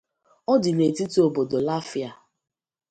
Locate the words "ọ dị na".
0.51-0.83